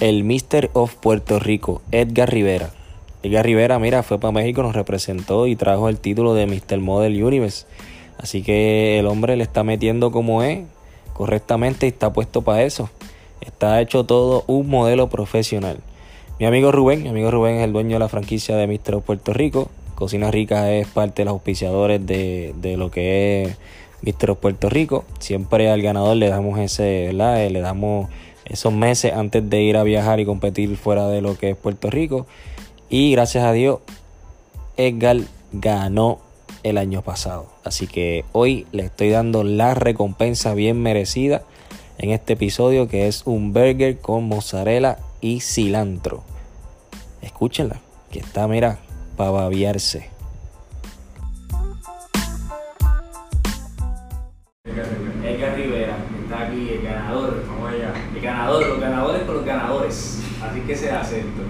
[0.00, 2.70] El Mister of Puerto Rico, Edgar Rivera.
[3.22, 6.80] Edgar Rivera, mira, fue para México, nos representó y trajo el título de Mr.
[6.80, 7.66] Model Universe.
[8.16, 10.60] Así que el hombre le está metiendo como es,
[11.12, 12.88] correctamente y está puesto para eso.
[13.42, 15.78] Está hecho todo un modelo profesional.
[16.38, 19.04] Mi amigo Rubén, mi amigo Rubén es el dueño de la franquicia de Mister of
[19.04, 19.68] Puerto Rico.
[19.94, 23.58] Cocina Rica es parte de los auspiciadores de, de lo que es
[24.00, 25.04] Mister of Puerto Rico.
[25.18, 27.46] Siempre al ganador le damos ese, ¿verdad?
[27.50, 28.08] Le damos
[28.50, 31.88] esos meses antes de ir a viajar y competir fuera de lo que es Puerto
[31.88, 32.26] Rico.
[32.88, 33.78] Y gracias a Dios,
[34.76, 35.18] Edgar
[35.52, 36.18] ganó
[36.64, 37.46] el año pasado.
[37.64, 41.42] Así que hoy le estoy dando la recompensa bien merecida
[41.98, 46.24] en este episodio que es un burger con mozzarella y cilantro.
[47.22, 48.80] Escúchenla, que está, mira,
[49.16, 50.10] para babiarse.
[59.90, 61.42] Así que se hace esto.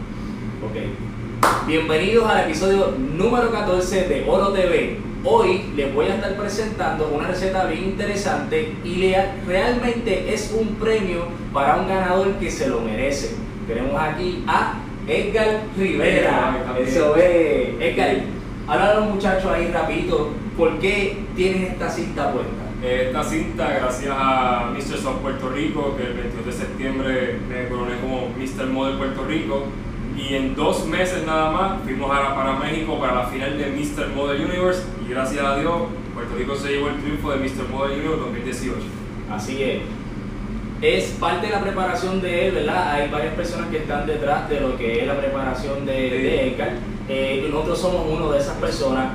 [0.64, 1.66] Ok.
[1.66, 4.96] Bienvenidos al episodio número 14 de Oro TV.
[5.24, 9.14] Hoy les voy a estar presentando una receta bien interesante y
[9.46, 13.34] realmente es un premio para un ganador que se lo merece.
[13.68, 14.72] Tenemos aquí a
[15.06, 16.64] Edgar Rivera.
[16.80, 17.78] Eso es.
[17.78, 18.22] Edgar,
[18.66, 20.30] háblale a los muchachos ahí rapidito.
[20.56, 22.70] ¿Por qué tienes esta cinta puesta?
[22.82, 24.96] Esta cinta, gracias a Mr.
[24.96, 27.89] South Puerto Rico, que el 22 de septiembre me coroné como
[28.40, 28.66] Mr.
[28.66, 29.64] Model Puerto Rico.
[30.16, 34.08] Y en dos meses nada más fuimos a, para México para la final de Mr.
[34.14, 34.82] Model Universe.
[35.04, 35.74] Y gracias a Dios,
[36.14, 37.68] Puerto Rico se llevó el triunfo de Mr.
[37.70, 38.76] Model Universe 2018.
[39.30, 39.82] Así es.
[40.82, 42.92] Es parte de la preparación de él, ¿verdad?
[42.92, 46.72] Hay varias personas que están detrás de lo que es la preparación de, de Edgar.
[47.08, 49.12] Eh, nosotros somos uno de esas personas.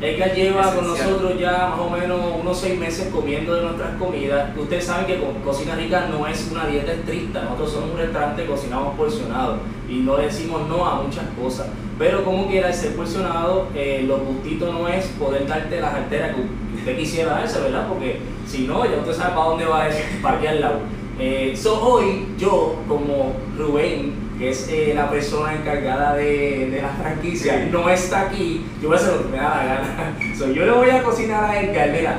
[0.00, 4.56] Edgar lleva con nosotros ya más o menos unos seis meses comiendo de nuestras comidas.
[4.56, 7.42] Ustedes saben que Co- Cocina Rica no es una dieta estricta.
[7.42, 9.56] Nosotros somos un restaurante cocinamos porcionado
[9.88, 11.66] y no decimos no a muchas cosas.
[11.98, 16.36] Pero como quiera, el ser porcionado, eh, lo gustito no es poder darte las alteras
[16.36, 16.42] que
[16.78, 17.88] usted quisiera darse, ¿verdad?
[17.88, 19.88] Porque si no, ya usted sabe para dónde va
[20.22, 20.78] para aquí al lado.
[21.18, 26.88] Eh, so hoy yo, como Rubén, que es eh, la persona encargada de, de la
[26.90, 27.68] franquicia, Sí.
[27.72, 30.16] no está aquí, yo voy a hacer lo que me da la gana.
[30.38, 32.18] So, yo le voy a cocinar a Edgar, mira,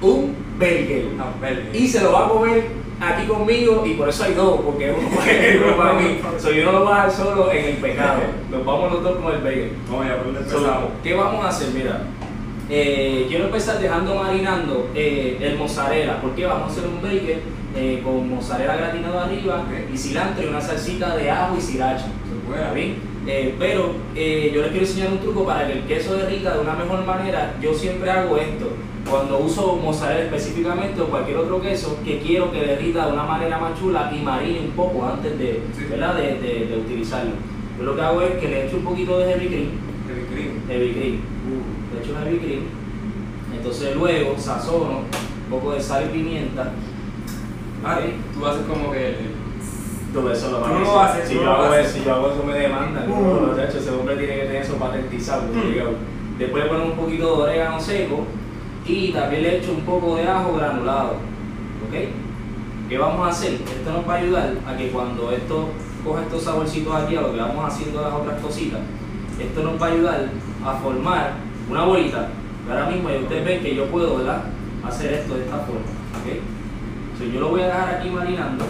[0.00, 1.04] un burger.
[1.74, 2.64] Y se lo va a comer
[3.00, 5.08] aquí conmigo y por eso hay dos, porque uno
[5.66, 6.20] uno para mí.
[6.38, 8.20] So, yo no lo voy a dejar solo en el pecado.
[8.50, 9.70] Nos vamos los dos con el burger.
[9.90, 10.90] Vamos allá, ¿por dónde So?
[11.02, 11.68] ¿Qué vamos a hacer?
[11.74, 12.00] Mira,
[12.70, 17.40] eh, quiero empezar dejando marinando eh, el mozzarella, porque vamos a hacer un burger
[17.76, 19.92] eh, con mozzarella gratinado arriba Ok.
[19.94, 22.06] y cilantro y una salsita de ajo y sriracha.
[22.54, 22.96] ¿Está bien?
[23.26, 26.60] Eh, pero eh, yo les quiero enseñar un truco para que el queso derrita de
[26.60, 27.54] una mejor manera.
[27.60, 28.70] Yo siempre hago esto.
[29.08, 33.58] Cuando uso mozzarella específicamente o cualquier otro queso, que quiero que derrita de una manera
[33.58, 35.84] más chula y marine un poco antes de, Sí.
[35.90, 36.14] ¿verdad?
[36.16, 37.32] de, de- de utilizarlo.
[37.78, 39.68] Yo lo que hago es que le echo un poquito de heavy cream
[40.08, 40.50] El cream.
[40.68, 41.20] heavy cream.
[41.98, 42.62] Le echo heavy cream.
[43.56, 46.70] Entonces luego sazono un poco de sal y pimienta.
[47.84, 47.98] Ah,
[48.34, 49.16] tú haces como que...
[50.12, 51.22] Todo eso lo Tú van a no lo hacer.
[51.22, 51.92] haces, Si yo hago haces.
[51.92, 53.08] si yo hago eso me demandan.
[53.08, 55.42] No, no, chacho, ese hombre tiene que tener eso patentizado.
[55.52, 56.38] Mm.
[56.38, 58.24] Después le ponemos un poquito de orégano seco
[58.86, 61.10] y también le echo un poco de ajo granulado.
[61.86, 61.94] ¿Ok?
[62.88, 63.52] ¿Qué vamos a hacer?
[63.54, 65.68] Esto nos va a ayudar a que cuando esto
[66.04, 68.80] coja estos saborcitos aquí, a lo que vamos haciendo las otras cositas,
[69.38, 70.28] esto nos va a ayudar
[70.64, 71.32] a formar
[71.70, 72.28] una bolita.
[72.68, 74.42] Ahora mismo ya ustedes ven que yo puedo ¿verdad?
[74.86, 75.80] hacer esto de esta forma.
[75.80, 77.18] ¿ok?
[77.18, 78.64] So, yo lo voy a dejar aquí marinando.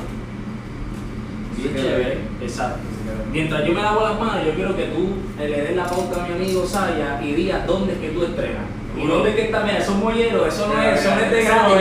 [1.56, 2.18] Bien chévere.
[2.40, 2.78] Exacto.
[3.32, 6.26] Mientras yo me lavo las manos, yo quiero que tú le des la pauta a
[6.28, 8.62] mi amigo Saya y digas dónde es que tú estrenas.
[8.96, 11.40] Y dónde es que está, mira, esos molleros, eso no es, eso no es de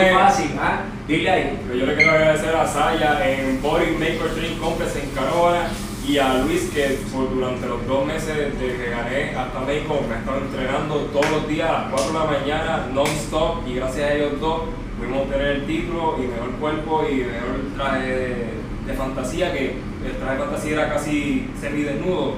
[0.09, 0.13] es.
[0.13, 0.81] fácil, ¿ah?
[1.07, 1.59] Dile ahí.
[1.67, 5.67] Pero yo le quiero agradecer a Saya en Body Maker Training Complex en Carola
[6.07, 10.15] y a Luis que por durante los dos meses desde que gané hasta México me
[10.15, 14.13] estado entrenando todos los días a las 4 de la mañana non-stop y gracias a
[14.13, 14.61] ellos dos
[14.97, 18.47] pudimos obtener el título y mejor cuerpo y mejor traje de,
[18.87, 19.75] de fantasía que
[20.05, 22.35] el traje de fantasía era casi semidesnudo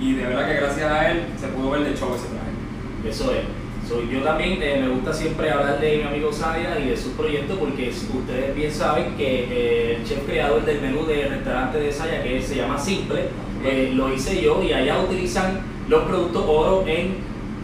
[0.00, 3.08] y de verdad que gracias a él se pudo ver de show ese traje.
[3.08, 3.61] Eso es.
[3.92, 7.12] So, yo también eh, me gusta siempre hablar de mi amigo Sadia y de sus
[7.12, 11.92] proyectos porque ustedes bien saben que eh, el chef creador del menú del restaurante de
[11.92, 13.24] Saya, que se llama Simple,
[13.62, 15.60] eh, lo hice yo y allá utilizan
[15.90, 17.16] los productos oro en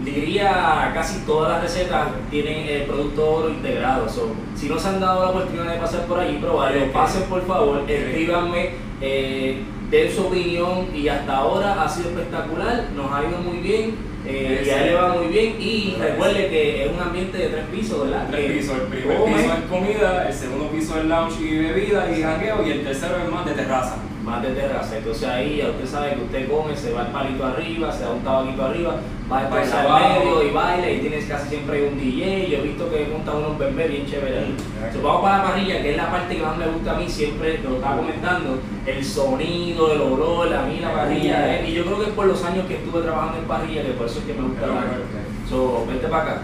[0.04, 4.06] diría casi todas las recetas tienen el producto oro integrado.
[4.06, 7.42] So, si no se han dado la oportunidad de pasar por allí, probarlo, pasen por
[7.46, 13.38] favor, escríbanme, eh, den su opinión y hasta ahora ha sido espectacular, nos ha ido
[13.38, 14.17] muy bien.
[14.30, 17.48] Eh, y a él le va muy bien y recuerde que es un ambiente de
[17.48, 18.28] tres pisos, ¿verdad?
[18.30, 22.22] Tres pisos, el primer piso es comida, el segundo piso es lounge y bebida y
[22.22, 23.96] jangueo y el tercero es más de terraza.
[24.28, 24.98] Más de terraza.
[24.98, 28.10] Entonces ahí ya usted sabe que usted come, se va el palito arriba, se da
[28.10, 28.94] un tabaquito arriba,
[29.30, 32.48] va entonces Baila al medio y baila y tienes casi siempre un DJ.
[32.50, 34.54] Yo he visto que montan unos bebés bien chéveres ahí.
[34.76, 37.08] Entonces, vamos para la parrilla, que es la parte que más me gusta a mí,
[37.08, 41.56] siempre lo estaba comentando, el sonido, el olor, a mí la parrilla.
[41.56, 43.90] eh, y yo creo que es por los años que estuve trabajando en parrilla, que
[43.92, 45.02] por eso es que me gusta la pero,
[45.48, 46.42] So, vente para acá.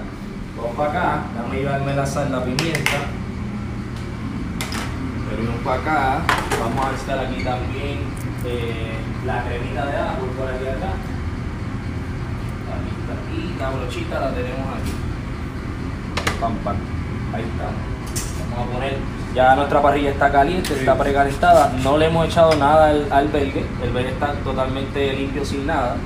[0.56, 1.22] Vamos para acá.
[1.36, 2.90] Dame llevarme la sal, la pimienta.
[5.36, 6.22] Venimos para acá.
[6.60, 7.98] Vamos a estar aquí también
[8.44, 8.94] eh,
[9.26, 10.94] la cremita de ajo por aquí acá.
[12.70, 13.54] Aquí está aquí.
[13.58, 14.92] La brochita la tenemos aquí.
[16.40, 16.76] Pam, pam.
[17.34, 17.64] Ahí está.
[18.50, 18.98] Vamos a poner.
[19.34, 21.72] Ya nuestra parrilla está caliente, está precalentada.
[21.82, 23.66] No le hemos echado nada al, al belgue.
[23.82, 25.96] El belgue está totalmente limpio sin nada.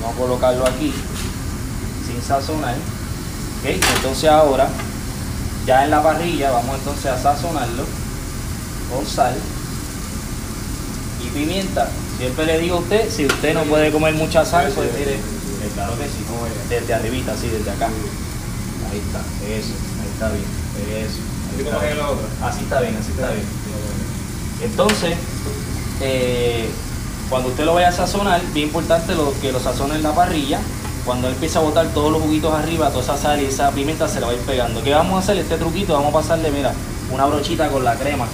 [0.00, 0.92] Vamos a colocarlo aquí
[2.04, 2.74] sin sazonar.
[2.74, 3.70] ¿ok?
[3.96, 4.66] Entonces ahora,
[5.64, 8.03] ya en la parrilla, vamos entonces a sazonarlo
[8.94, 9.34] con sal
[11.24, 11.88] y pimienta.
[12.18, 15.70] Siempre le digo a usted, si usted no puede comer mucha sal, pues mire, eh,
[15.74, 16.24] claro que sí,
[16.68, 17.86] desde arribita, así, desde acá.
[17.86, 19.20] Ahí está,
[19.52, 20.44] eso, ahí está bien,
[21.04, 21.18] eso.
[21.50, 21.98] ahí ¿Y está bien.
[22.42, 23.46] Así está bien, así está bien.
[24.62, 25.16] Entonces,
[26.00, 26.68] eh,
[27.28, 30.60] cuando usted lo vaya a sazonar, bien importante lo, que lo sazone en la parrilla.
[31.04, 34.08] Cuando él empiece a botar todos los juguitos arriba, toda esa sal y esa pimienta
[34.08, 34.82] se la va a ir pegando.
[34.82, 35.36] ¿Qué vamos a hacer?
[35.36, 36.72] Este truquito, vamos a pasarle, mira,
[37.12, 38.26] una brochita con la crema.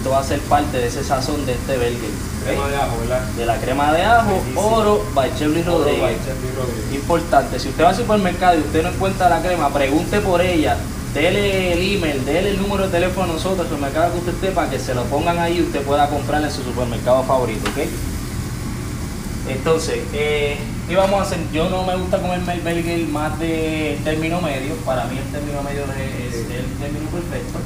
[0.00, 1.92] Esto va a ser parte de ese sazón de este burger.
[1.92, 2.46] ¿ok?
[2.46, 3.20] Crema de ajo, ¿verdad?
[3.36, 6.16] De la crema de ajo, oro, by Chevrolet Rodríguez.
[6.56, 6.94] Rodríguez.
[6.94, 10.78] Importante, si usted va al supermercado y usted no encuentra la crema, pregunte por ella,
[11.12, 14.50] dele el email, dele el número de teléfono a nosotros, el supermercado que usted esté,
[14.52, 17.86] para que se lo pongan ahí y usted pueda comprarla en su supermercado favorito, ¿ok?
[19.50, 20.56] Entonces, eh,
[20.88, 21.40] ¿qué vamos a hacer?
[21.52, 25.62] Yo no me gusta comerme el burger más de término medio, para mí el término
[25.62, 27.58] medio es, es el término perfecto.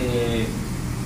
[0.00, 0.46] Eh,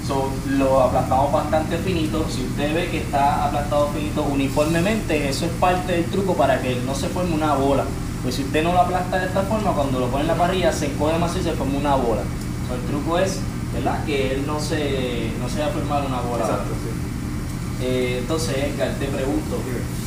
[0.07, 2.27] so, lo aplastamos bastante finito.
[2.29, 6.77] Si usted ve que está aplastado finito uniformemente, eso es parte del truco para que
[6.87, 7.85] no se forme una bola.
[8.23, 10.73] Pues si usted no lo aplasta de esta forma, cuando lo pone en la parrilla
[10.73, 12.23] se encoge más y se forma una bola.
[12.69, 13.39] So, el truco es,
[13.75, 14.05] ¿verdad?
[14.05, 16.45] Que él no se, no se va a formar una bola.
[16.45, 17.85] Exacto, sí.
[17.85, 19.57] Eh, entonces, Edgar, te pregunto,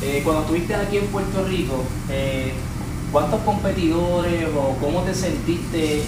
[0.02, 2.54] eh, cuando estuviste aquí en Puerto Rico, eh,
[3.12, 6.02] ¿cuántos competidores o cómo te sentiste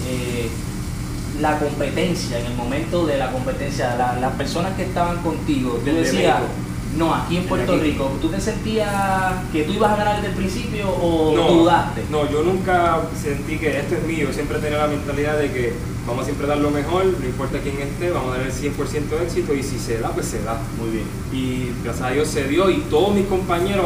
[1.41, 3.95] la competencia en el momento de la competencia?
[3.95, 6.37] La- las personas que estaban contigo, tú decías,
[6.97, 7.81] no, aquí en Puerto aquí.
[7.81, 8.89] Rico, ¿tú te sentías
[9.51, 12.03] que tú ibas a ganar desde el principio o no, dudaste?
[12.09, 14.27] No, yo nunca sentí que esto es mío.
[14.33, 15.73] Siempre tenía la mentalidad de que
[16.07, 19.17] vamos a siempre dar lo mejor, no importa quién esté, vamos a dar el 100%
[19.19, 20.59] de éxito y si se da, pues se da.
[20.79, 21.05] Muy bien.
[21.31, 23.85] Y gracias a Dios se dio y todos mis compañeros,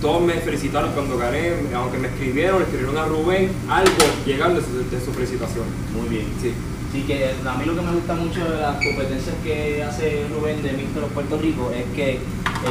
[0.00, 3.92] todos me felicitaron cuando gané, aunque me escribieron, escribieron a Rubén, algo
[4.24, 5.64] llegaron de su, de su felicitación.
[5.94, 6.24] Muy bien.
[6.40, 6.52] Sí.
[6.92, 10.60] Sí, que a mí lo que me gusta mucho de las competencias que hace Rubén
[10.62, 11.06] de Mr.
[11.14, 12.18] Puerto Rico es que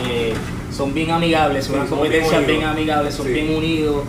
[0.05, 0.33] eh,
[0.75, 2.75] son bien amigables, son Sí, unas bien competencias bien, unidos.
[2.75, 3.31] amigables, son Sí.
[3.33, 4.03] bien unidos.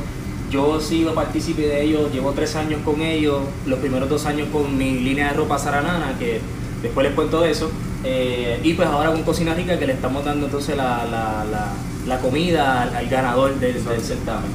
[0.51, 4.49] Yo he sido partícipe de ellos, llevo tres años con ellos, los primeros dos años
[4.53, 6.41] con mi línea de ropa Saranana, que
[6.83, 7.71] después les cuento de eso.
[8.03, 11.73] eh, y pues ahora con Cocina Rica que le estamos dando entonces la, la- la-
[12.07, 14.51] la comida al, al ganador del, certamen.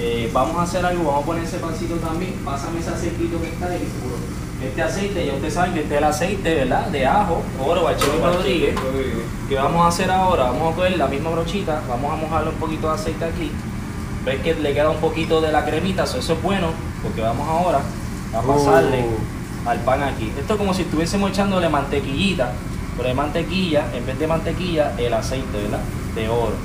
[0.00, 3.46] Eh, vamos a hacer algo, vamos a poner ese pancito también, pásame ese aceitito que
[3.50, 4.16] está ahí, seguro.
[4.62, 6.86] Este aceite, ya ustedes saben que este es el aceite, ¿verdad?
[6.88, 8.74] De ajo, oro, Bachelo Rodríguez.
[9.48, 10.44] ¿Qué vamos a hacer ahora?
[10.44, 13.52] Vamos a coger la misma brochita, vamos a mojarle un poquito de aceite aquí.
[14.24, 16.70] Ves que le queda un poquito de la cremita, so eso es bueno,
[17.04, 17.80] porque vamos ahora
[18.34, 19.04] a pasarle
[19.64, 20.32] al pan aquí.
[20.36, 22.52] Esto es como si estuviésemos echándole mantequillita,
[22.96, 25.80] pero de mantequilla, en vez de mantequilla, el aceite, ¿verdad?
[26.16, 26.56] De oro.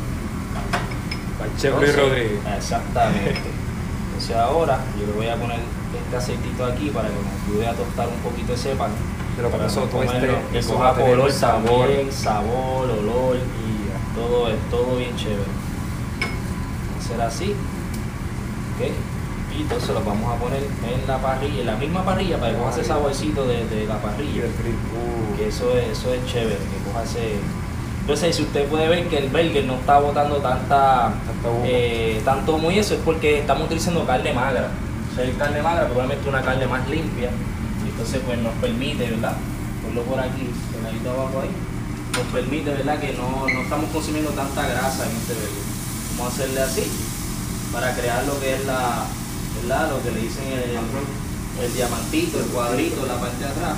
[1.44, 2.40] Entonces, Rodríguez.
[2.58, 3.42] Exactamente.
[4.08, 5.60] Entonces ahora yo le voy a poner
[6.14, 8.92] este aceitito aquí para que nos ayude a tostar un poquito ese pan.
[9.36, 11.88] Pero para eso todo este, que eso coja color sabor.
[11.88, 15.42] también, sabor, olor y todo es todo bien chévere.
[15.42, 17.52] Va a ser así.
[18.76, 18.92] ¿ok?
[19.58, 22.58] Y entonces lo vamos a poner en la parrilla, en la misma parrilla para que
[22.58, 24.44] coja ese saborcito de, de la parrilla.
[25.38, 27.40] Que eso es, eso es chévere, que coja ese.
[28.02, 31.14] Entonces, si usted puede ver que el burger no está botando tanta,
[31.66, 34.70] eh, tanto humo y eso es porque estamos utilizando carne magra.
[35.16, 37.30] Ser carne magra, probablemente una carne más limpia.
[37.86, 39.38] Entonces, pues nos permite, ¿verdad?
[39.84, 41.52] Ponlo por aquí, pegadito abajo ahí.
[42.18, 43.00] Nos permite, ¿verdad?
[43.00, 45.64] Que no, no estamos consumiendo tanta grasa en este burger.
[46.18, 46.84] Vamos a hacerle así
[47.72, 49.06] para crear lo que es la,
[49.62, 49.90] ¿verdad?
[49.92, 53.78] Lo que le dicen el, el diamantito, el cuadrito, la parte de atrás.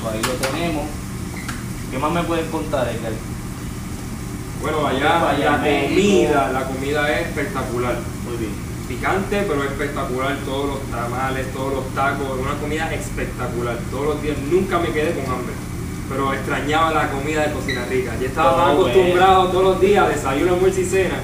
[0.00, 0.86] So, ahí lo tenemos.
[1.90, 3.12] ¿Qué más me puedes contar, Edgar?
[4.62, 7.98] Bueno, allá Allá la comida, la comida es espectacular.
[8.24, 8.69] Muy bien.
[8.90, 10.36] Picante, pero espectacular.
[10.44, 13.78] Todos los tamales, todos los tacos, una comida espectacular.
[13.88, 15.54] Todos los días nunca me quedé con hambre.
[16.08, 18.16] Pero extrañaba la comida de cocina rica.
[18.20, 21.20] Ya estaba tan acostumbrado todos los días a desayuno, almuerzo y cena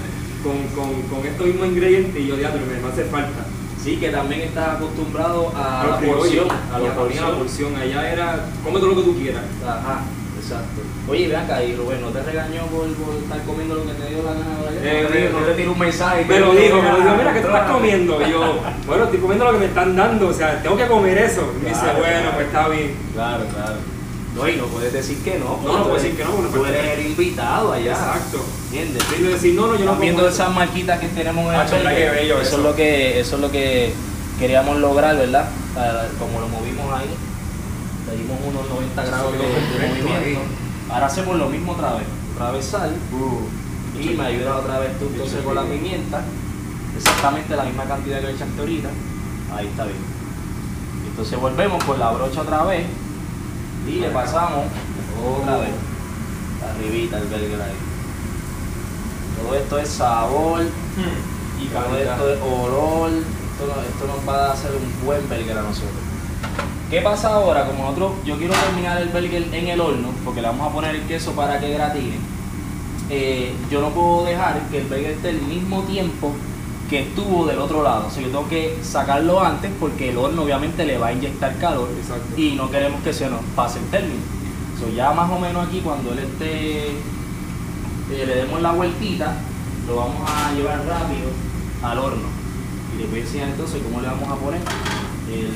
[0.46, 3.44] con, con, con estos mismos ingredientes y yo diablo, me me hace falta.
[3.82, 6.48] Sí, que también estás acostumbrado a, los la porción.
[6.72, 7.36] A la porción.
[7.36, 7.76] porción.
[7.76, 9.42] Allá era, come todo lo que tú quieras.
[9.64, 10.02] Ajá,
[10.46, 10.80] exacto.
[11.08, 14.06] Oye, ven acá, y Rubén, ¿no te regañó por, por estar comiendo lo que te
[14.14, 14.46] dio la gana?
[14.82, 16.24] Eh, no, te, eh, no te tiró un mensaje.
[16.24, 18.22] Me lo que- dijo, me lo dijo, mira que tú estás comiendo.
[18.26, 21.18] Y yo, bueno, estoy comiendo lo que me están dando, o sea, tengo que comer
[21.18, 21.52] eso.
[21.60, 22.34] Y me dice, Claro, bueno, claro.
[22.36, 22.94] pues está bien.
[23.14, 23.76] Claro, claro.
[24.34, 25.58] No, y no puedes decir que no.
[25.64, 27.92] No, no eres- decir que no, bueno, Tú pues, eres el invitado allá.
[27.92, 28.44] Exacto.
[28.66, 29.02] ¿Entiendes?
[29.18, 31.94] Y yo decir, no, no, yo no viendo esas marquitas que tenemos en el Ah,
[31.94, 32.56] qué bello eso, eso.
[32.58, 33.92] es lo que eso es lo que
[34.38, 35.48] queríamos lograr, ¿verdad?
[36.18, 37.06] Como lo movimos ahí,
[38.06, 39.38] le dimos unos 90 grados de,
[39.88, 40.40] movimiento.
[40.90, 44.98] Ahora hacemos lo mismo otra vez, otra vez sal Uh, y me ayuda otra vez
[44.98, 46.22] tú entonces con la pimienta,
[46.96, 48.88] exactamente la misma cantidad que le echaste ahorita,
[49.56, 49.96] ahí está bien.
[51.08, 52.86] Entonces volvemos con la brocha otra vez
[53.88, 54.66] y le pasamos
[55.40, 55.70] otra vez,
[56.62, 57.74] arribita el burger ahí.
[59.42, 64.46] Todo esto es sabor, hmm, y todo esto es olor, esto, no- esto nos va
[64.48, 66.05] a hacer un buen a nosotros.
[66.90, 67.66] ¿Qué pasa ahora?
[67.66, 70.94] Como nosotros, yo quiero terminar el burger en el horno, porque le vamos a poner
[70.94, 72.16] el queso para que gratine.
[73.10, 76.32] eh, yo no puedo dejar que el burger esté el mismo tiempo
[76.88, 78.06] que estuvo del otro lado.
[78.06, 81.56] O sea, yo tengo que sacarlo antes porque el horno obviamente le va a inyectar
[81.58, 82.40] calor Exacto.
[82.40, 84.20] y no queremos que se nos pase el término.
[84.78, 86.94] So, ya más o menos aquí cuando él esté, eh,
[88.10, 89.36] le demos la vueltita,
[89.88, 91.30] lo vamos a llevar rápido
[91.82, 92.28] al horno.
[92.94, 94.60] Y les voy a enseñar entonces cómo le vamos a poner
[95.32, 95.50] el,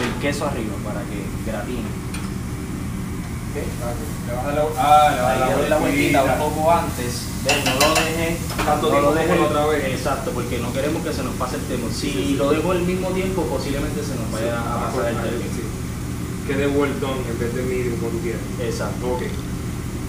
[0.00, 1.88] el queso arriba para que gratine.
[3.48, 3.56] ¿Ok?
[4.26, 6.38] Le vas a dar la, ah, le vas a dar le doy la vueltita un
[6.38, 7.22] poco antes.
[7.44, 8.36] Ven, no lo deje
[8.66, 9.84] Tanto no lo deje como la otra vez.
[9.94, 11.88] Exacto, porque no queremos que se nos pase el tiempo.
[11.90, 12.34] Si Sí, sí, sí.
[12.34, 15.50] lo dejo al mismo tiempo, posiblemente se nos vaya a Ah, pasar el pues, término.
[15.54, 15.62] sí.
[16.46, 18.40] Que de well done en vez de medium, como tú quieras.
[18.60, 19.06] Exacto.
[19.14, 19.22] Ok.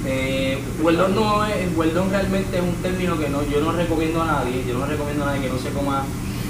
[0.06, 4.64] Eh, no es, done realmente es un término que no, yo no recomiendo a nadie,
[4.66, 6.06] yo no recomiendo a nadie que no se coma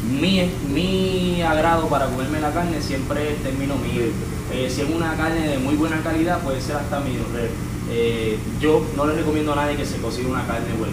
[0.10, 4.04] mi, mi agrado para comerme la carne siempre es el término mío.
[4.52, 7.50] Eh, si es una carne de muy buena calidad puede ser hasta medio rare.
[7.92, 10.92] Eh, yo no le recomiendo a nadie que se cocine una carne done.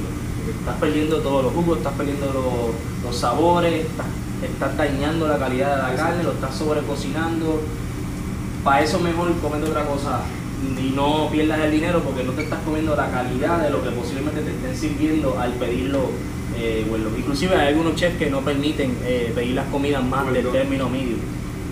[0.58, 4.06] Estás perdiendo todos los jugos, estás perdiendo los, los sabores, estás,
[4.42, 7.62] estás dañando la calidad de la carne, lo estás sobrecocinando.
[8.62, 10.20] Para eso mejor comiendo otra cosa
[10.78, 13.90] y no pierdas el dinero porque no te estás comiendo la calidad de lo que
[13.90, 16.10] posiblemente te estén sirviendo al pedirlo.
[16.58, 16.86] Eh.
[17.18, 20.88] Inclusive hay algunos chefs que no permiten eh, pedir las comidas más Well del término
[20.88, 21.16] medio.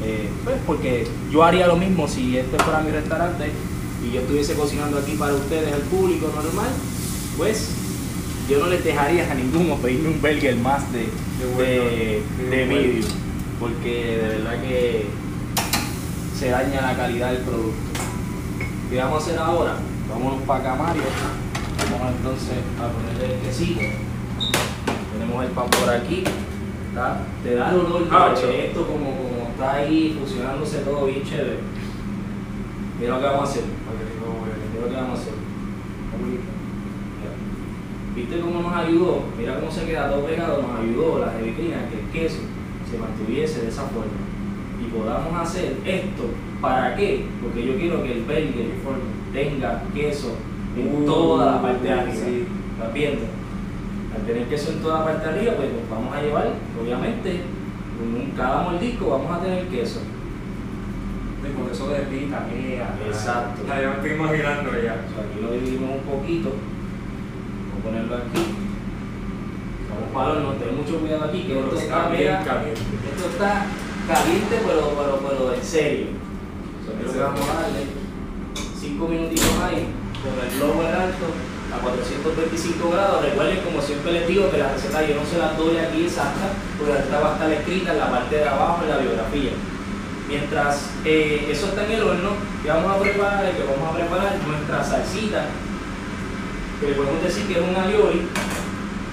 [0.05, 3.51] Eh, pues porque yo haría lo mismo si este fuera mi restaurante
[4.05, 6.69] y yo estuviese cocinando aquí para ustedes, el público normal,
[7.39, 7.71] pues
[8.49, 11.09] yo no les dejaría a ninguno pedirme un burger más de,
[12.51, 13.07] De medium,
[13.59, 15.07] porque de verdad que
[16.39, 17.79] se daña la calidad del producto.
[18.91, 19.77] ¿Qué vamos a hacer ahora?
[20.11, 21.03] Vámonos para acá, Mario.
[21.91, 23.81] Vamos entonces a ponerle el quesito.
[25.43, 26.25] El pan por aquí.
[26.95, 27.19] ¿tá?
[27.43, 31.59] Te da el olor Ah, esto como, como está ahí fusionándose todo bien chévere.
[33.01, 33.63] Mira lo que vamos a hacer.
[33.65, 35.35] Mira lo que vamos a hacer.
[38.15, 39.23] ¿Viste cómo nos ayudó?
[39.37, 42.39] Mira cómo se queda todo pegado, nos ayudó la jevicrina que el queso
[42.89, 44.13] se mantuviese de esa forma.
[44.81, 46.23] Y podamos hacer esto,
[46.61, 47.27] ¿para qué?
[47.43, 48.71] Porque yo quiero que el burger
[49.33, 50.37] tenga queso
[50.77, 52.15] en Uh, toda la parte de arriba.
[52.15, 52.47] sí.
[52.79, 53.23] ¿Estás viendo?
[54.15, 56.49] Al tener queso en toda la parte de arriba, pues vamos a llevar,
[56.81, 57.41] obviamente,
[58.01, 60.01] un- cada mordisco vamos a tener queso.
[61.45, 62.89] Y Con eso de pita, mía.
[63.07, 63.63] Exacto.
[63.69, 64.97] Ya, me estoy imaginando ya.
[64.97, 66.49] O sea, aquí lo dividimos un poquito.
[66.49, 68.43] Vamos a ponerlo aquí.
[69.91, 72.81] Vamos para el horno, ten mucho cuidado aquí, que esto está caliente.
[73.15, 73.67] esto está
[74.09, 76.07] caliente, pero, pero, pero en serio.
[76.87, 77.83] So, creo que vamos a darle
[78.81, 79.87] 5 minutitos ahí,
[80.25, 81.27] con el blower alto
[81.75, 83.23] a 425 grados.
[83.23, 86.55] Recuerden, como siempre les digo, que la receta yo no se la doy aquí exacta,
[86.79, 89.53] porque la receta va a estar escrita en la parte de abajo, en la biografía.
[90.29, 92.31] Mientras eh, eso está en el horno,
[92.63, 95.47] que vamos a preparar, que vamos a preparar nuestra salsita,
[96.81, 98.27] que le podemos decir que es un alioli,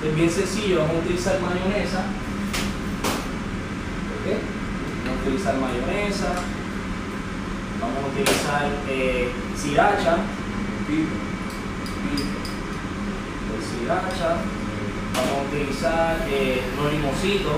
[0.04, 2.06] es bien sencillo, vamos a utilizar mayonesa,
[4.22, 6.28] Vamos a utilizar mayonesa.
[7.82, 10.18] Vamos a utilizar eh, sriracha.
[13.92, 17.58] Vamos a utilizar eh, unos limoncitos.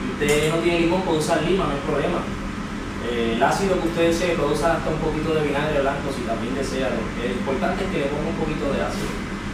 [0.00, 2.18] Si usted no tiene limón, puede usar lima, no hay problema.
[3.06, 6.22] Eh, el ácido que usted desee puede usar hasta un poquito de vinagre blanco si
[6.22, 6.90] también desea.
[6.90, 9.08] Lo importante es que le ponga un poquito de ácido.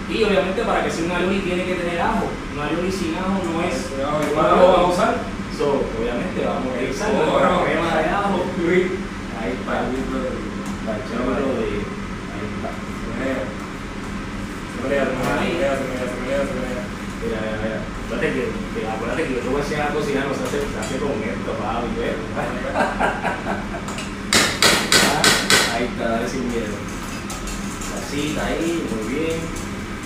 [0.08, 2.26] Y obviamente para que sea un alioli tiene que tener ajo.
[2.54, 3.90] Un alioli sin ajo no es.
[3.92, 5.14] ¿Y cuánto lo vamos a usar?
[5.56, 7.64] So, obviamente vamos a utilizar Oh, no.
[7.64, 8.44] crema de ajo.
[9.36, 9.74] Ahí está.
[13.16, 13.55] El
[18.06, 18.42] Acuérdate que,
[18.80, 20.96] que- acuérdate que yo te voy a enseñar a cocinar, no se hace, se hace
[20.98, 21.86] con esto, papi.
[25.06, 25.22] Ah,
[25.76, 26.74] Ahí está, dale sin miedo.
[27.90, 29.38] Salsita ahí, muy bien.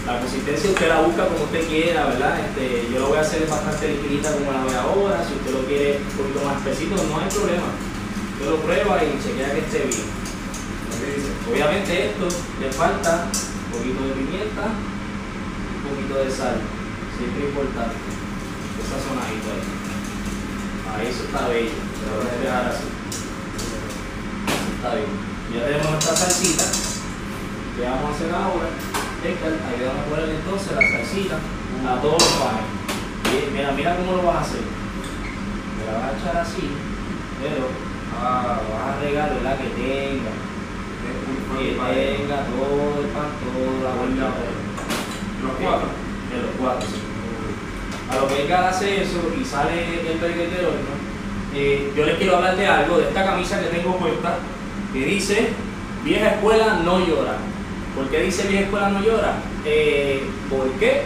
[0.06, 2.40] La consistencia usted la busca como usted quiera, ¿verdad?
[2.40, 5.22] Este, yo lo voy a hacer bastante liquidita como la ve ahora.
[5.28, 7.68] Si usted lo quiere un poquito más espesito, no hay problema.
[8.34, 10.08] Usted lo prueba y chequea que esté bien.
[11.50, 12.28] Obviamente esto
[12.60, 16.62] le falta un poquito de pimienta, un poquito de sal,
[17.18, 17.96] siempre importante,
[18.78, 19.66] esa sonadita ahí.
[20.90, 21.74] Ahí eso está bello,
[22.06, 22.86] lo voy a dejar así.
[24.76, 25.10] Está bien.
[25.50, 26.64] Ya tenemos nuestra salsita,
[27.74, 28.70] que vamos a hacer ahora.
[29.20, 32.80] Héctor, ahí vamos a poner entonces la salsita a todos los panes.
[33.52, 34.62] Mira, mira cómo lo vas a hacer.
[34.62, 36.70] Me la vas a echar así,
[37.42, 37.66] pero
[38.14, 39.58] ah, vas a regar, ¿verdad?
[39.58, 40.30] Que tenga
[41.58, 43.10] que tenga todo el
[43.82, 44.26] la vuelta
[45.42, 45.88] Los cuatro.
[46.30, 46.88] de los cuatro.
[48.10, 50.94] A lo que Edgar hace eso y sale el del horno,
[51.54, 54.38] eh, yo les quiero hablar de algo, de esta camisa que tengo puesta,
[54.92, 55.50] que dice,
[56.04, 57.36] vieja escuela no llora.
[57.94, 59.36] ¿Por qué dice vieja escuela no llora?
[59.64, 61.02] Eh, ¿Por qué?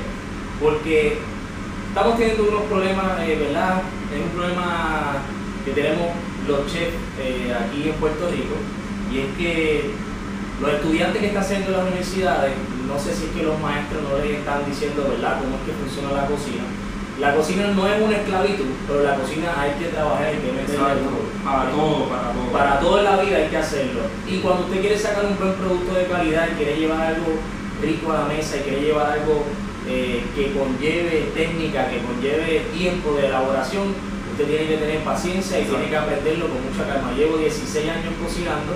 [0.60, 1.18] Porque
[1.88, 3.82] estamos teniendo unos problemas, eh, ¿verdad?
[4.14, 5.16] Es un problema
[5.64, 6.08] que tenemos
[6.48, 8.54] los chefs eh, aquí en Puerto Rico,
[9.12, 9.90] y es que
[10.64, 12.52] los estudiantes que están haciendo en las universidades,
[12.88, 15.76] no sé si es que los maestros no les están diciendo, ¿verdad?, cómo es que
[15.76, 16.64] funciona la cocina.
[17.20, 21.20] La cocina no es una esclavitud, pero la cocina hay que trabajar, hay que duro.
[21.44, 22.52] Para todo, para todo.
[22.52, 24.00] Para todo en la vida hay que hacerlo.
[24.26, 27.38] Y cuando usted quiere sacar un buen producto de calidad y quiere llevar algo
[27.80, 29.44] rico a la mesa y quiere llevar algo
[29.86, 33.94] eh, que conlleve técnica, que conlleve tiempo de elaboración,
[34.32, 37.12] usted tiene que tener paciencia y tiene que aprenderlo con mucha calma.
[37.12, 38.74] Llevo 16 años cocinando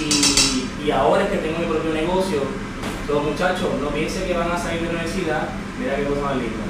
[0.00, 2.42] y, y ahora es que tengo mi propio negocio.
[3.08, 5.48] Los muchachos, no piensen que van a salir de la universidad,
[5.80, 6.62] mira qué cosa más linda.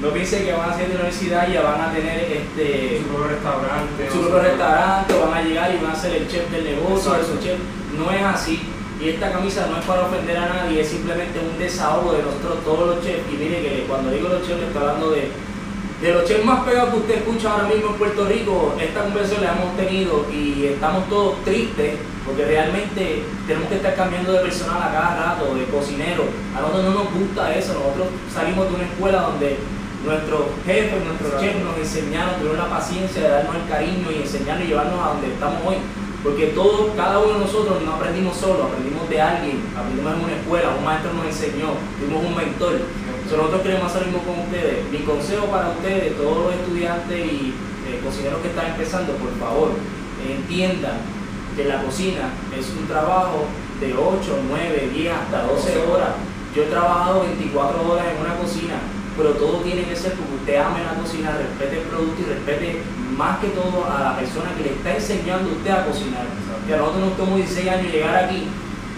[0.00, 3.02] No piensen que van a salir de la universidad y ya van a tener este
[3.02, 4.10] su propio restaurante.
[4.10, 7.42] su propio restaurante, van a llegar y van a ser el chef del negocio, su
[7.42, 7.58] chef.
[7.98, 8.62] No es así.
[9.00, 12.62] Y esta camisa no es para ofender a nadie, es simplemente un desahogo de nosotros
[12.64, 13.26] todos los chefs.
[13.32, 15.30] Y mire que cuando digo los chefs, le estoy hablando de,
[16.04, 18.74] de los chefs más pegados que usted escucha ahora mismo en Puerto Rico.
[18.78, 24.32] Esta conversación la hemos tenido y estamos todos tristes porque realmente tenemos que estar cambiando
[24.32, 26.24] de personal a cada rato, de cocinero.
[26.54, 29.56] A nosotros no nos gusta eso, nosotros salimos de una escuela donde
[30.04, 34.64] nuestros jefes, nuestros chefs nos enseñaron, tuvieron la paciencia de darnos el cariño y enseñarnos
[34.66, 35.76] y llevarnos a donde estamos hoy.
[36.22, 40.36] Porque todos, cada uno de nosotros no aprendimos solo, aprendimos de alguien, aprendimos en una
[40.36, 42.80] escuela, un maestro nos enseñó, tuvimos un mentor.
[43.34, 44.86] So, nosotros queremos hacer lo mismo con ustedes.
[44.92, 47.50] Mi consejo para ustedes, todos los estudiantes y
[47.82, 49.72] eh, cocineros que están empezando, por favor,
[50.22, 51.02] entiendan
[51.56, 56.10] que la cocina es un trabajo de 8, 9, 10, hasta 12 horas.
[56.54, 58.78] Yo he trabajado 24 horas en una cocina,
[59.18, 62.82] pero todo tiene que ser porque usted ame la cocina, respete el producto y respete
[63.18, 66.26] más que todo a la persona que le está enseñando a usted a cocinar.
[66.68, 68.46] Que a nosotros nos tomó 16 años llegar aquí,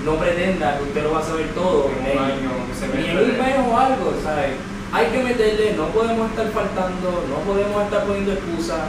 [0.07, 2.51] no pretenda que usted lo va a saber todo En un año,
[2.97, 4.53] ni en un mes o algo, ¿sabes?
[4.93, 8.83] Hay que meterle, no podemos estar faltando, no podemos estar poniendo excusas,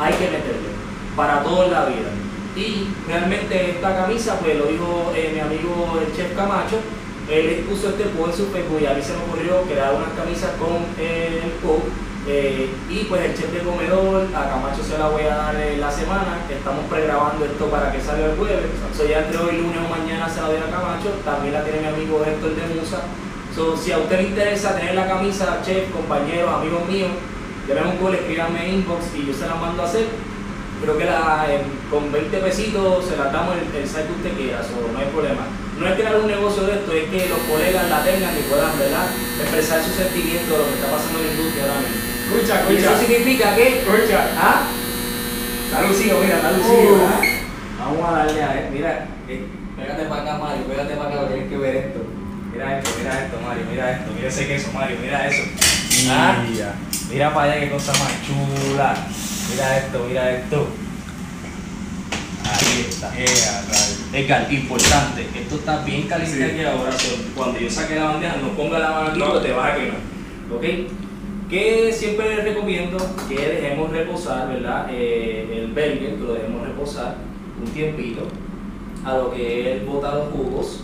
[0.00, 0.74] hay que meterle
[1.16, 2.10] para todo en la vida.
[2.56, 6.80] Y realmente esta camisa, pues lo dijo eh, mi amigo el chef Camacho,
[7.30, 10.10] él puso este post en su Facebook y a mí se me ocurrió crear unas
[10.18, 11.86] camisas con eh, el code.
[12.26, 15.78] Eh, y pues el chef de comedor, a Camacho se la voy a dar en
[15.78, 18.64] la semana, estamos pregrabando esto para que salga el jueves.
[18.96, 21.80] So, ya entre hoy lunes o mañana se la doy a Camacho, también la tiene
[21.80, 23.02] mi amigo Héctor de Musa.
[23.54, 27.10] So, si a usted le interesa tener la camisa, chef, compañeros, amigos míos,
[27.68, 30.06] denme un call, escríbanme inbox y yo se la mando a hacer.
[30.80, 31.60] Creo que la, eh,
[31.90, 35.44] con 20 pesitos se la damos el, el size que usted quiera, no hay problema.
[35.78, 38.78] No es crear un negocio de esto, es que los colegas la tengan y puedan
[38.78, 39.06] ¿verdad?
[39.40, 42.03] expresar su sentimiento de lo que está pasando en la industria ahora mismo.
[42.24, 42.98] Escucha, Y eso escucha.
[43.06, 44.28] significa que Escucha.
[44.36, 44.62] ¿Ah?
[45.66, 46.94] Está lucido, mira, está lucido.
[46.94, 47.06] Uh.
[47.08, 47.20] ¿ah?
[47.78, 49.44] Vamos a darle a ver, mira, eh,
[49.76, 52.00] pégate para acá, Mario, pégate para acá, tienes que ver esto.
[52.52, 55.42] Mira esto, mira esto, Mario, mira esto, mira ese queso, Mario, mira eso.
[56.10, 56.36] Ah,
[57.10, 58.94] Mira para allá qué cosa más chula.
[59.50, 60.68] Mira esto, mira esto.
[62.44, 63.08] Ahí está.
[63.16, 64.00] Eh, a rayos.
[64.12, 66.42] Edgar, importante, esto está bien caliente Sí.
[66.44, 66.90] aquí ahora.
[67.34, 69.32] cuando yo saque la bandeja, no ponga la mano aquí No.
[69.32, 69.98] porque te vas a quemar.
[70.54, 70.64] ¿Ok?
[71.54, 72.96] Que siempre les recomiendo
[73.28, 74.88] que dejemos reposar, ¿verdad?
[74.90, 77.14] Eh, el burger, que lo dejemos reposar
[77.64, 78.22] un tiempito,
[79.04, 80.80] a lo que él bota los jugos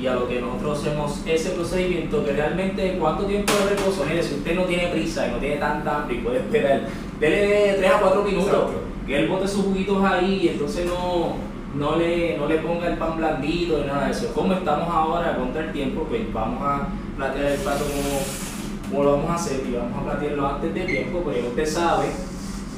[0.00, 4.22] y a lo que nosotros hacemos ese procedimiento que realmente cuánto tiempo de reposo, mire,
[4.22, 6.82] si usted no tiene prisa y no tiene tanta hambre y puede esperar,
[7.18, 8.80] dele 3 a 4 minutos, Exacto.
[9.04, 11.34] que él bote sus juguitos ahí y entonces no,
[11.74, 14.32] no, le, no le ponga el pan blandito ni nada de eso.
[14.32, 18.47] Como estamos ahora contra el tiempo, pues vamos a platear el plato como,
[18.90, 22.06] como lo vamos a hacer y vamos a platearlo antes de tiempo, porque usted sabe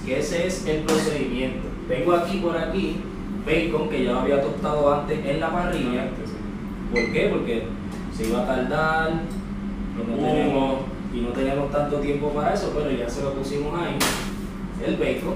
[0.04, 1.68] que ese es el procedimiento.
[1.88, 2.96] Tengo aquí por aquí
[3.46, 6.08] bacon que ya había tostado antes en la parrilla.
[6.92, 7.28] ¿Por qué?
[7.30, 7.64] Porque
[8.16, 10.24] se iba a tardar y no, Uh.
[10.24, 10.74] tenemos,
[11.14, 13.96] y no tenemos tanto tiempo para eso, pero ya se lo pusimos ahí,
[14.86, 15.34] el bacon.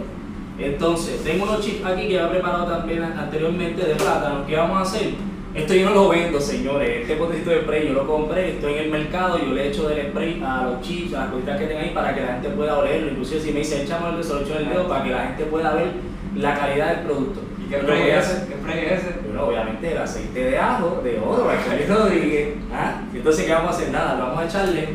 [0.59, 4.47] Entonces, tengo unos chips aquí que había preparado también anteriormente de plátano.
[4.47, 5.15] ¿Qué vamos a hacer?
[5.55, 7.03] Esto yo no lo vendo, señores.
[7.03, 10.09] Este potecito de spray yo lo compré, estoy en el mercado, yo le echo del
[10.11, 12.79] spray a los chips, a las cositas que tengan ahí para que la gente pueda
[12.79, 13.11] olerlo.
[13.13, 15.11] Inclusive si me dice échame el dedo, se lo echo en el dedo para que
[15.11, 15.93] la gente pueda ver
[16.37, 17.41] la calidad del producto.
[17.65, 18.47] ¿Y qué spray es ese?
[18.49, 19.15] ¿Qué spray es ese?
[19.27, 22.55] bueno, obviamente el aceite de ajo, de oro, Charlie Rodríguez.
[22.73, 23.01] ¿ah?
[23.15, 23.91] Entonces, ¿qué vamos a hacer?
[23.91, 24.89] Nada, vamos a echarle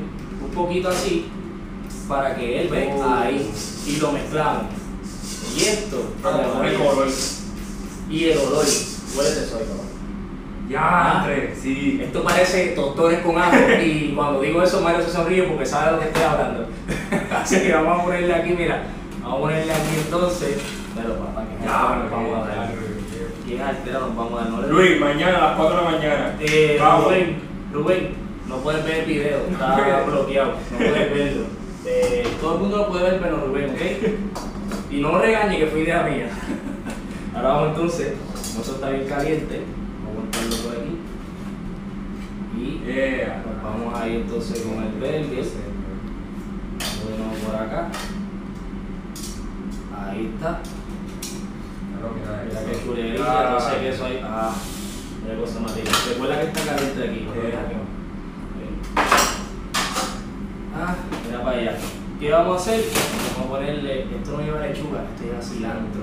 [0.43, 1.29] un poquito así
[2.09, 3.13] para que él vea Oh.
[3.13, 3.49] ahí
[3.87, 4.63] y lo mezclamos.
[5.57, 7.07] Y esto, Para que pone color.
[8.09, 9.78] y el olor, huele ahí, papá.
[10.69, 11.99] Ya, entre, sí.
[12.03, 15.91] Esto parece tostores con ajo y cuando digo eso Mario se sonríe porque sabe de
[15.93, 16.67] lo que estoy hablando.
[17.41, 18.83] Así que vamos a ponerle aquí, mira,
[19.23, 20.57] vamos a ponerle aquí entonces,
[20.95, 22.69] pero papá, que Ya, nos vamos a dar.
[23.45, 24.49] ¿Quién altera nos vamos a dar?
[24.51, 26.35] No Luis, mañana a las 4 de la mañana.
[26.39, 27.05] Eh, Vamos.
[27.05, 27.35] Rubén,
[27.73, 28.09] Rubén,
[28.47, 31.43] no puedes ver el video, está bloqueado, no puedes verlo.
[31.85, 34.91] Eh, todo el mundo lo puede ver menos Rubén, ¿ok?
[34.91, 36.29] Y no regañe que fue idea mía.
[37.35, 39.61] Ahora vamos entonces, eso está bien caliente,
[40.03, 40.97] vamos a montarlo por aquí.
[42.57, 43.43] Y Yeah.
[43.45, 45.43] nos vamos ahí entonces con el verde.
[47.03, 47.89] Bueno, por acá.
[49.95, 50.61] Ahí está.
[52.45, 54.21] Mira qué chulería, entonces que eso ahí.
[54.23, 54.55] Ah,
[55.21, 55.91] mira qué cosa más rica.
[56.09, 57.25] Recuerda que está caliente aquí.
[57.25, 57.89] no.
[60.75, 60.95] Ah,
[61.27, 61.77] mira para allá.
[62.19, 62.85] ¿Qué vamos a hacer?
[63.35, 66.01] Vamos a ponerle, esto no lleva lechuga, esto lleva cilantro.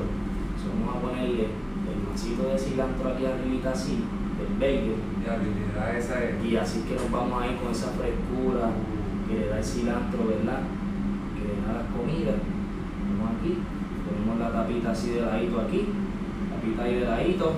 [0.63, 4.05] So, vamos a ponerle el masito de cilantro aquí arriba así,
[4.59, 4.97] bacon.
[5.25, 6.45] Ya, esa es.
[6.45, 8.71] Y así que nos vamos a ir con esa frescura
[9.29, 10.61] que le da el cilantro, ¿verdad?
[11.35, 12.37] Que le da las comidas.
[13.19, 13.59] Vamos aquí,
[14.07, 15.89] ponemos la tapita así de ladito aquí,
[16.51, 17.57] tapita ahí de ladito.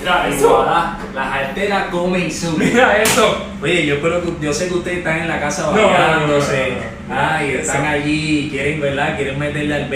[0.00, 0.48] Mira Y eso.
[0.48, 2.64] voilà, la jartera come y sube.
[2.66, 3.44] Mira eso.
[3.60, 6.72] Oye, yo espero que yo sé que ustedes están en la casa bañándose.
[7.08, 7.44] no, no, no.
[7.44, 7.60] Y Eso.
[7.60, 9.16] están allí, quieren, ¿verdad?
[9.16, 9.88] Quieren meterle al.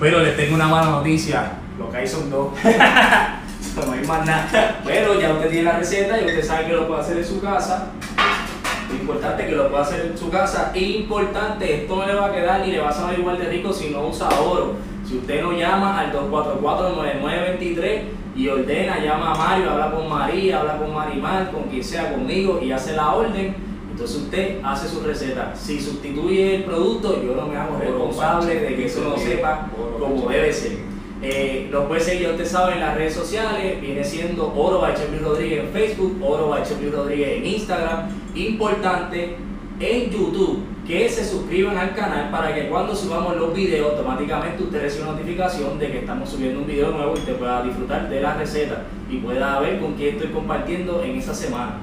[0.00, 1.52] Pero les tengo una mala noticia.
[1.78, 2.48] Lo que hay son dos.
[3.84, 4.80] no hay más nada.
[4.84, 7.40] Pero ya usted tiene la receta y usted sabe que lo puede hacer en su
[7.40, 7.90] casa.
[8.90, 10.72] Importante que lo pueda hacer en su casa.
[10.74, 13.72] Importante, esto no le va a quedar ni le va a saber igual de rico
[13.72, 14.74] si no usa oro.
[15.06, 18.02] Si usted no llama al 244-9923
[18.34, 22.60] y ordena, llama a Mario, habla con María, habla con Marimar, con quien sea conmigo
[22.62, 23.54] y hace la orden,
[23.90, 25.54] entonces usted hace su receta.
[25.54, 30.28] Si sustituye el producto, yo no me hago responsable de que eso no sepa como
[30.28, 30.85] debe ser.
[31.22, 35.10] Eh, nos puede seguir, usted sabe, en las redes sociales, viene siendo Oro by Chef
[35.10, 38.08] Luis Rodríguez en Facebook, Oro by Chef Luis Rodríguez en Instagram.
[38.34, 39.36] Importante,
[39.80, 44.82] en YouTube, que se suscriban al canal para que cuando subamos los videos, automáticamente usted
[44.82, 48.34] reciba notificación de que estamos subiendo un video nuevo y usted pueda disfrutar de la
[48.34, 51.78] receta y pueda ver con quién estoy compartiendo en esa semana.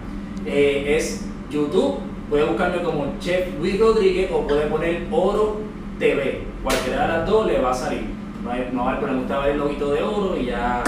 [0.46, 1.98] Eh, es YouTube,
[2.30, 5.58] puede buscarme como Chef Luis Rodríguez o puede poner Oro
[6.00, 6.44] TV.
[6.64, 8.13] Cualquiera de las dos le va a salir.
[8.44, 10.84] No hay, no hay problema, usted va a ver el loguito de oro y ya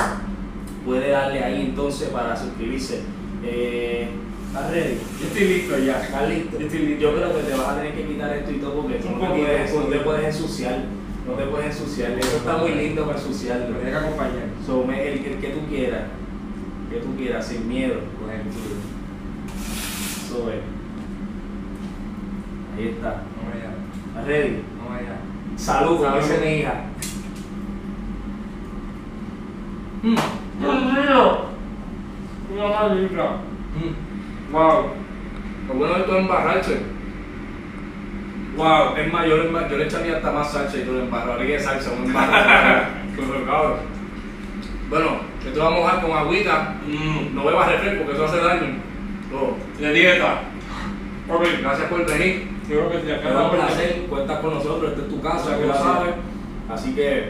[0.85, 3.01] puede darle ahí entonces para suscribirse.
[3.43, 4.09] Eh,
[4.47, 4.97] ¿Estás ready?
[5.19, 6.01] Yo estoy listo ya.
[6.01, 6.59] ¿Estás listo?
[6.59, 7.01] Yo estoy listo.
[7.01, 9.27] Yo creo que te vas a tener que quitar esto y todo porque no te
[9.27, 10.79] puedes, no te puedes ensuciar.
[11.27, 12.11] No te puedes ensuciar.
[12.11, 13.69] Eso está muy lindo para ensuciarlo.
[13.69, 14.47] Lo tiene que acompañar.
[14.65, 16.03] So, el, el que tú quieras.
[16.89, 17.95] Que tú quieras, sin miedo.
[18.19, 18.75] Con el tuyo.
[20.29, 20.61] So, eh.
[22.77, 23.09] Ahí está.
[23.09, 23.73] Vamos allá.
[24.07, 24.63] ¿Estás ready?
[24.77, 25.17] Vamos allá.
[25.57, 26.85] Salud, como dice mi hija.
[30.05, 30.15] Mm.
[30.61, 31.37] ¡Dios mío!
[32.53, 33.23] Una maldita.
[33.75, 34.51] Mm.
[34.53, 34.85] Wow.
[35.67, 36.79] Lo bueno de esto es embarrarse.
[38.55, 41.63] Wow, es más, yo le, yo le echaría hasta más salsa y tú le embarrarías
[41.63, 42.89] salsa, un embarrar.
[43.15, 43.77] Cabrón.
[44.89, 45.07] bueno,
[45.45, 46.75] esto vamos a mojar con agüita.
[46.87, 47.35] Mmm.
[47.35, 48.73] No bebas refresco porque eso hace daño.
[49.33, 50.41] Oh, De dieta.
[51.61, 52.47] Gracias por venir.
[52.67, 55.55] Creo que si acá Fue un la placer, cuentas con nosotros, esta es tu casa,
[55.55, 55.83] que lo gracias.
[55.83, 56.13] sabes.
[56.71, 57.29] Así que